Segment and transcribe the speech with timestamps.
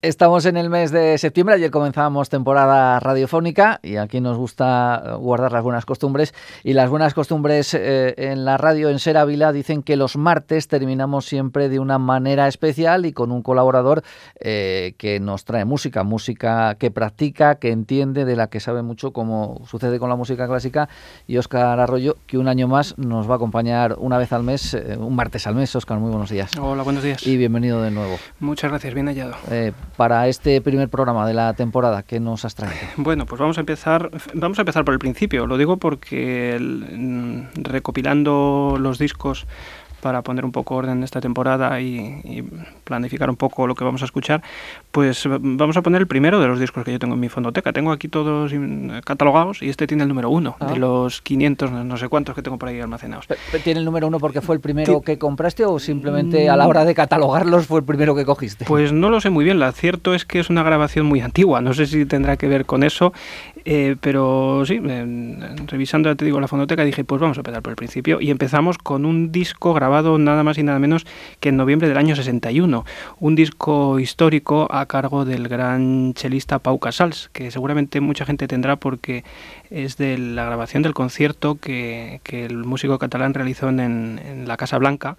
[0.00, 5.50] Estamos en el mes de septiembre, ayer comenzábamos temporada radiofónica y aquí nos gusta guardar
[5.50, 9.82] las buenas costumbres y las buenas costumbres eh, en la radio en Ser Ávila dicen
[9.82, 14.04] que los martes terminamos siempre de una manera especial y con un colaborador
[14.38, 19.12] eh, que nos trae música, música que practica, que entiende, de la que sabe mucho
[19.12, 20.88] como sucede con la música clásica
[21.26, 24.74] y Óscar Arroyo que un año más nos va a acompañar una vez al mes,
[24.74, 25.74] eh, un martes al mes.
[25.74, 26.52] Óscar, muy buenos días.
[26.56, 27.26] Hola, buenos días.
[27.26, 28.16] Y bienvenido de nuevo.
[28.38, 29.34] Muchas gracias, bien hallado
[29.98, 32.04] para este primer programa de la temporada?
[32.04, 32.78] ¿Qué nos has traído?
[32.96, 35.46] Bueno, pues vamos a empezar, vamos a empezar por el principio.
[35.48, 39.46] Lo digo porque mm, recopilando los discos
[40.00, 42.44] para poner un poco orden en esta temporada y,
[42.84, 44.42] planificar un poco lo que vamos a escuchar,
[44.90, 47.72] pues vamos a poner el primero de los discos que yo tengo en mi fondoteca.
[47.72, 48.52] Tengo aquí todos
[49.04, 50.76] catalogados y este tiene el número uno de ah.
[50.76, 53.26] los 500, no sé cuántos que tengo por ahí almacenados.
[53.62, 56.84] ¿Tiene el número uno porque fue el primero que compraste o simplemente a la hora
[56.84, 58.64] de catalogarlos fue el primero que cogiste?
[58.64, 59.58] Pues no lo sé muy bien.
[59.58, 61.60] Lo cierto es que es una grabación muy antigua.
[61.60, 63.12] No sé si tendrá que ver con eso,
[63.64, 64.80] eh, pero sí,
[65.66, 68.78] revisando, te digo, la fondoteca dije, pues vamos a empezar por el principio y empezamos
[68.78, 71.06] con un disco grabado nada más y nada menos
[71.40, 72.84] que en noviembre del año 61,
[73.20, 78.76] un disco histórico a cargo del gran chelista Pau Casals, que seguramente mucha gente tendrá
[78.76, 79.24] porque
[79.70, 84.78] es de la grabación del concierto que, el músico catalán realizó en, en la Casa
[84.78, 85.16] Blanca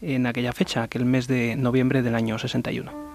[0.00, 3.11] en aquella fecha, aquel mes de noviembre del año 61.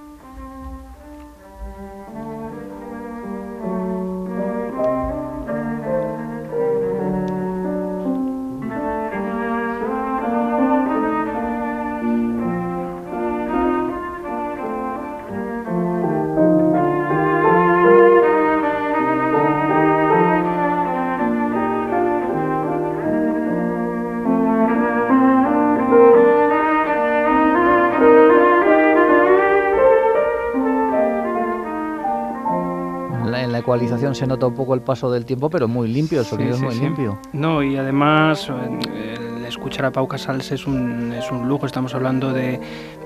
[34.13, 36.75] Se nota un poco el paso del tiempo, pero muy limpio, el sonido es muy
[36.75, 37.19] limpio.
[37.33, 42.33] No, y además el escuchar a Pau Casals es un, es un lujo, estamos hablando
[42.33, 42.59] de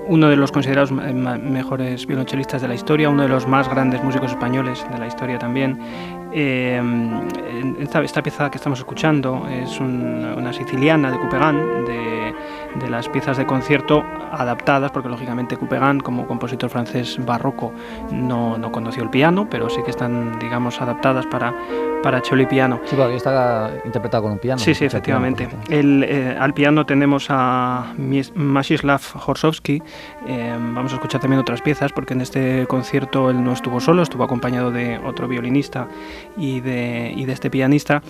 [0.08, 4.32] uno de los considerados mejores violonchelistas de la historia, uno de los más grandes músicos
[4.32, 5.78] españoles de la historia también.
[6.32, 6.80] Eh,
[7.78, 12.34] esta, esta, pieza que estamos escuchando es una siciliana de Couperin, de,
[12.76, 17.72] de las piezas de concierto adaptadas, porque lógicamente Couperin, como compositor francés barroco,
[18.10, 21.54] no, no conoció el piano, pero sí que están, digamos, adaptadas para,
[22.02, 22.80] para cello y piano.
[22.84, 24.58] Sí, porque está interpretado con un piano.
[24.58, 25.48] Sí, sí, efectivamente.
[25.68, 27.92] El, eh, al piano tenemos a
[28.34, 29.82] Mashislav Horsovsky.
[30.26, 34.02] Eh, vamos a escuchar también otras piezas, porque en este concierto él no estuvo solo,
[34.02, 35.88] estuvo acompañado de otro violinista
[36.36, 38.02] y de, y de este pianista.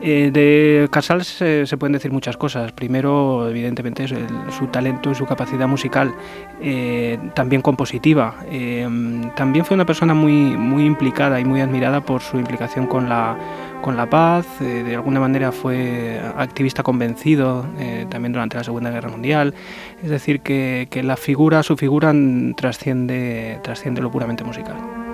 [0.00, 2.72] Eh, de Casals se pueden decir muchas cosas.
[2.72, 4.14] Primero, evidentemente, es
[4.56, 6.14] su talento y su capacidad musical,
[6.60, 8.36] eh, también compositiva.
[8.50, 8.86] Eh,
[9.34, 13.36] también fue una persona muy, muy implicada y muy admirada por su implicación con la,
[13.82, 14.46] con la paz.
[14.60, 17.66] de alguna manera fue activista convencido
[18.08, 19.54] también durante la Segunda Guerra Mundial.
[20.02, 22.12] Es decir, que, que la figura, su figura
[22.56, 25.07] trasciende, trasciende lo puramente musical.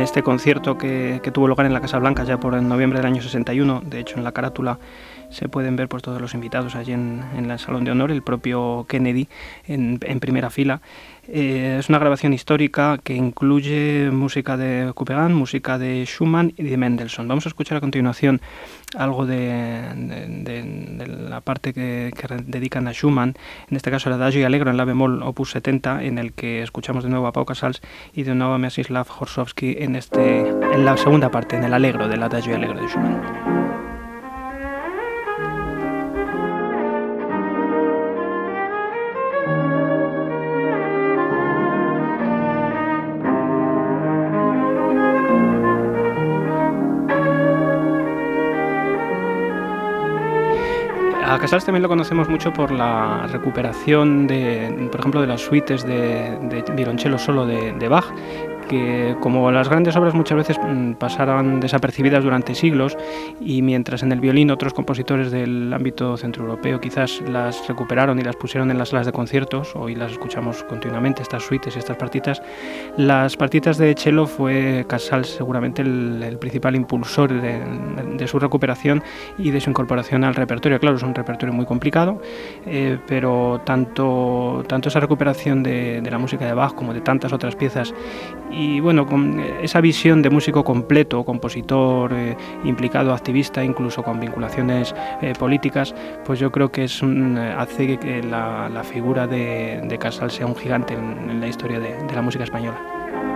[0.00, 3.82] Este concierto que, tuvo lugar en la Casa Blanca ya por noviembre del año 61.
[3.84, 4.78] De hecho, en la carátula
[5.30, 8.86] se pueden ver pues, todos los invitados allí en, el Salón de Honor, el propio
[8.88, 9.28] Kennedy
[9.66, 10.80] en, primera fila.
[11.32, 16.76] Eh, es una grabación histórica que incluye música de Couperin, música de Schumann y de
[16.76, 17.28] Mendelssohn.
[17.28, 18.40] Vamos a escuchar a continuación
[18.96, 19.80] algo de,
[21.06, 22.10] la parte que,
[22.46, 23.36] dedican a Schumann,
[23.68, 26.62] en este caso el Adagio y Alegro en la bemol opus 70, en el que
[26.62, 27.80] escuchamos de nuevo a Pau Casals
[28.12, 32.08] y de nuevo a Miasislav Horsovsky en, este, en la segunda parte, en el Alegro
[32.08, 33.79] del Adagio y Alegro de Schumann.
[51.38, 56.36] Casals también lo conocemos mucho por la recuperación de, por ejemplo, de las suites de,
[56.40, 58.06] de solo de, Bach,
[58.70, 62.96] que como las grandes obras muchas veces mm, pasaron desapercibidas durante siglos
[63.40, 68.36] y mientras en el violín otros compositores del ámbito centroeuropeo quizás las recuperaron y las
[68.36, 72.42] pusieron en las salas de conciertos, hoy las escuchamos continuamente, estas suites y estas partitas,
[72.96, 79.02] las partitas de cello fue Casals seguramente el, principal impulsor de, su recuperación
[79.36, 80.78] y de su incorporación al repertorio.
[80.78, 82.22] Claro, es un repertorio muy complicado,
[82.66, 87.56] eh, pero tanto, tanto esa recuperación de, la música de Bach como de tantas otras
[87.56, 87.92] piezas
[88.80, 95.32] bueno, con esa visión de músico completo, compositor, eh, implicado, activista, incluso con vinculaciones eh,
[95.38, 97.02] políticas, pues yo creo que es
[97.56, 102.22] hace que la, figura de, de, Casal sea un gigante en, la historia de la
[102.22, 103.29] música española.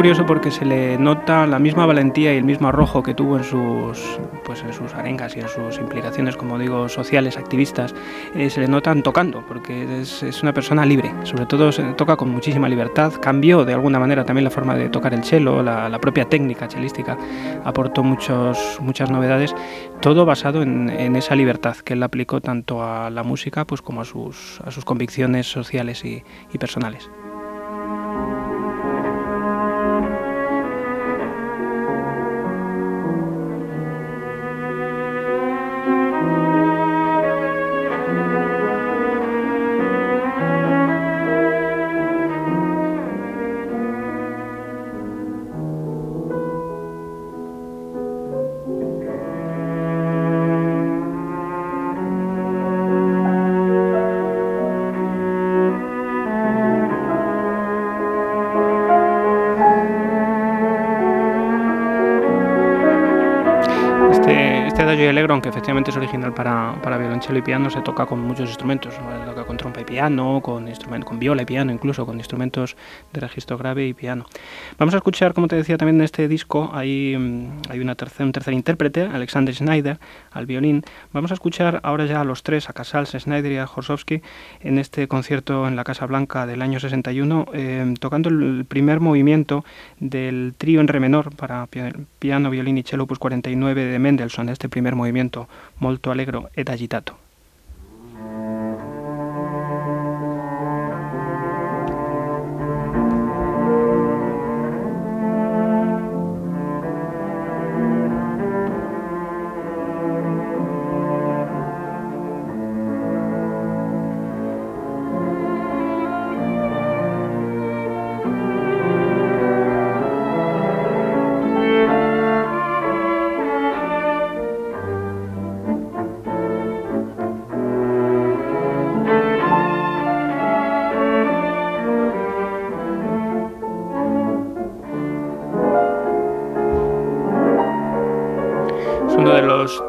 [0.00, 3.44] Curioso porque se le nota la misma valentía y el mismo arrojo que tuvo en
[3.44, 7.94] sus, pues en sus arengas y en sus implicaciones, como digo, sociales, activistas,
[8.34, 12.66] eh, se le notan tocando, porque es, una persona libre, sobre todo toca con muchísima
[12.66, 16.66] libertad, cambió de alguna manera también la forma de tocar el cello, la, propia técnica
[16.66, 17.18] chelística
[17.66, 19.54] aportó muchos, muchas novedades,
[20.00, 24.06] todo basado en, esa libertad que él aplicó tanto a la música pues como a
[24.06, 26.22] sus, a sus convicciones sociales y
[26.58, 27.10] personales.
[65.10, 68.94] Allegro, que efectivamente es original para, para, violonchelo y piano, se toca con muchos instrumentos,
[68.94, 72.76] se toca con trompa y piano, con, instrumento, con viola y piano, incluso con instrumentos
[73.12, 74.26] de registro grave y piano.
[74.78, 78.24] Vamos a escuchar, como te decía también en este disco, hay, mm, hay una tercer,
[78.26, 79.98] un tercer intérprete, Alexander Schneider,
[80.30, 80.82] al violín.
[81.12, 84.22] Vamos a escuchar ahora ya a los tres, a Casals, Schneider y a Horsowski,
[84.60, 89.64] en este concierto en la Casa Blanca del año 61, eh, tocando el primer movimiento
[89.98, 94.68] del trío en re menor para piano, violín y cello, pues 49 de Mendelssohn, este
[94.68, 95.48] primer movimiento
[95.78, 97.29] molto allegro ed agitato.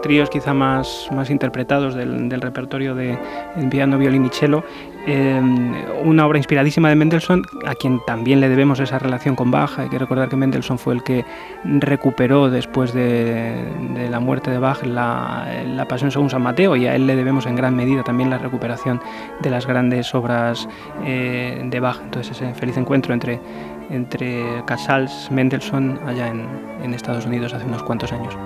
[0.01, 3.17] Tríos quizá más, más interpretados del, repertorio de
[3.69, 4.63] piano, violín y cello.
[5.07, 9.79] Em, una obra inspiradísima de Mendelssohn, a quien también le debemos esa relación con Bach.
[9.79, 11.25] Hay que recordar que Mendelssohn fue el que
[11.63, 13.55] recuperó después de,
[13.95, 17.15] de la muerte de Bach la, la, Pasión según San Mateo y a él le
[17.15, 19.01] debemos en gran medida también la recuperación
[19.41, 20.69] de las grandes obras
[21.03, 21.97] eh, de Bach.
[22.03, 23.39] Entonces ese feliz encuentro entre,
[23.89, 26.45] entre Casals, Mendelssohn allá en,
[26.83, 28.37] en Estados Unidos hace unos cuantos años.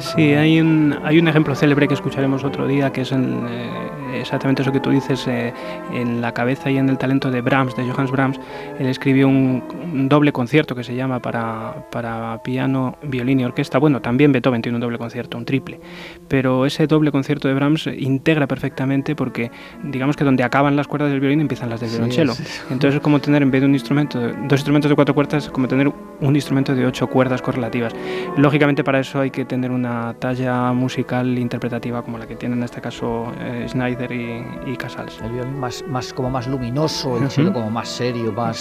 [0.00, 3.89] Sí, hay un, hay un ejemplo célebre que escucharemos otro día, que es eh,
[4.20, 5.52] exactamente eso que tú dices, eh,
[5.92, 8.40] en la cabeza y en el talento de Brahms, de Johannes Brahms.
[8.78, 13.78] Él escribió un, doble concierto que se llama para, para, piano, violín y orquesta.
[13.78, 15.80] Bueno, también Beethoven tiene un doble concierto, un triple.
[16.28, 19.50] Pero ese doble concierto de Brahms integra perfectamente porque,
[19.82, 22.34] digamos que donde acaban las cuerdas del violín empiezan las del violonchelo.
[22.70, 25.68] Entonces es como tener, en vez de un instrumento, dos instrumentos de cuatro cuerdas, como
[25.68, 27.94] tener un instrumento de ocho cuerdas correlativas.
[28.36, 32.64] Lógicamente para eso hay que tener una talla musical interpretativa como la que tienen en
[32.64, 35.20] este caso eh, Schneider y, Casals.
[35.22, 38.60] El violín más, como más luminoso, el uh cielo como más serio, más,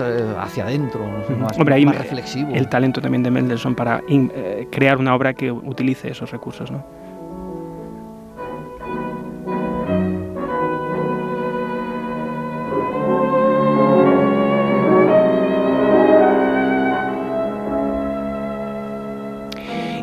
[0.00, 1.06] eh, hacia adentro,
[1.38, 2.52] más, Hombre, ahí reflexivo.
[2.52, 6.70] El talento también de Mendelssohn para eh, crear una obra que utilice esos recursos.
[6.70, 6.84] ¿no?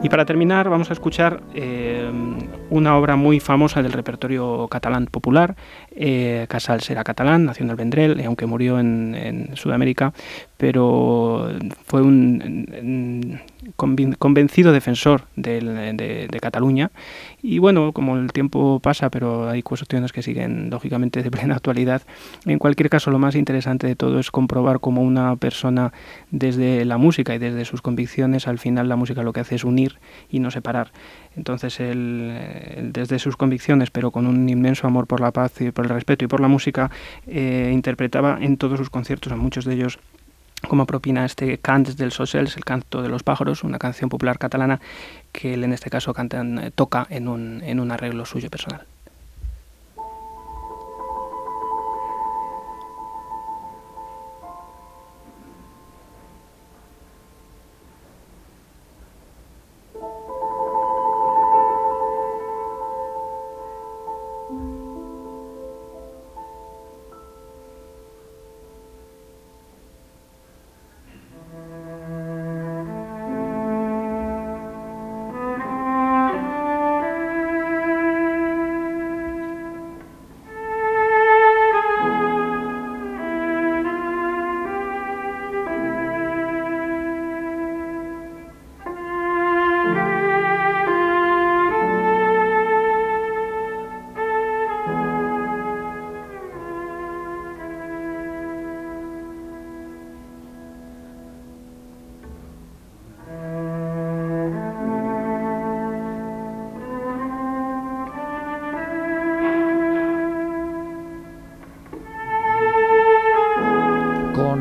[0.08, 2.10] Y para terminar vamos a escuchar eh,
[2.70, 5.56] una obra muy famosa del repertorio catalán popular.
[5.92, 10.14] Eh, Casals era catalán, nació en el Vendrell, aunque murió en, en Sudamérica,
[10.58, 11.50] pero
[11.86, 13.40] fue un
[13.76, 16.92] convencido defensor de, Cataluña.
[17.42, 22.02] Y bueno, como el tiempo pasa, pero hay cuestiones que siguen lógicamente de plena actualidad,
[22.46, 25.94] en cualquier caso lo más interesante de todo es comprobar cómo una persona
[26.32, 29.64] desde la música y desde sus convicciones, al final la música lo que hace es
[29.64, 29.98] unir
[30.30, 30.92] y no separar.
[31.36, 35.86] Entonces, él, desde sus convicciones, pero con un inmenso amor por la paz y por
[35.86, 36.90] el respeto y por la música,
[37.28, 40.00] eh, interpretaba en todos sus conciertos, en muchos de ellos,
[40.68, 44.80] como propina este Cants del Socials, el canto de los pájaros, una canción popular catalana
[45.32, 48.86] que él en este caso canta, eh, toca en un, en un arreglo suyo personal.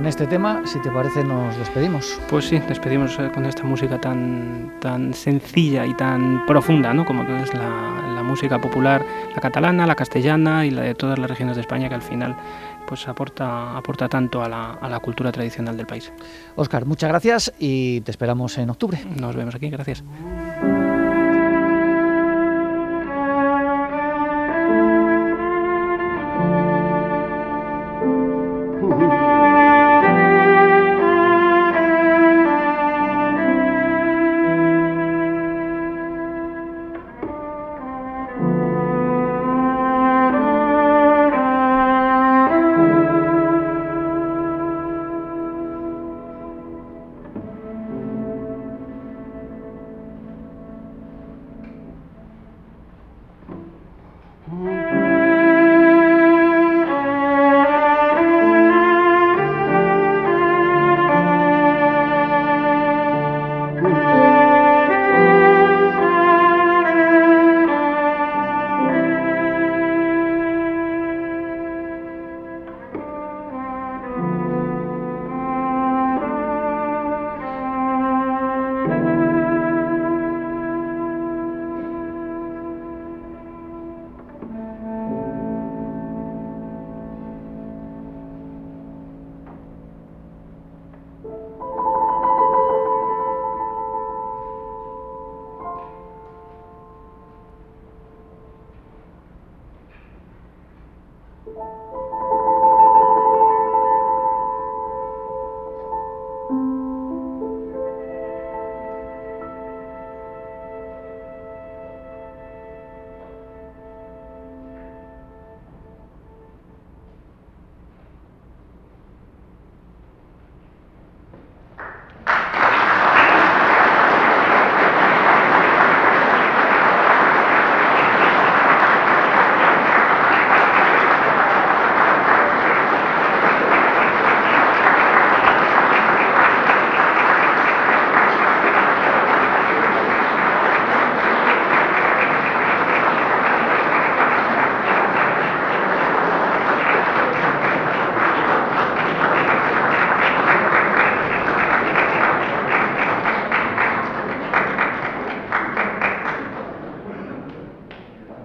[0.06, 2.18] Este tema, si te parece, nos despedimos.
[2.28, 7.04] Pues sí, despedimos eh, con esta música tan, tan sencilla y tan profunda, ¿no?
[7.04, 9.04] Como es la, música popular,
[9.34, 12.34] la catalana, la castellana y la de todas las regiones de España, que al final
[12.86, 16.12] pues aporta, aporta tanto a la, a la cultura tradicional del país.
[16.56, 18.98] Óscar, muchas gracias y te esperamos en octubre.
[19.16, 20.02] Nos vemos aquí, gracias.